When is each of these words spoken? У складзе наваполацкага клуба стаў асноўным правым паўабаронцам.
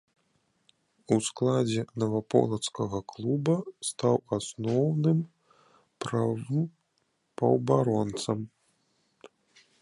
У 1.15 1.17
складзе 1.27 1.83
наваполацкага 2.03 3.01
клуба 3.13 3.55
стаў 3.89 4.15
асноўным 4.39 5.19
правым 6.07 6.65
паўабаронцам. 7.43 8.39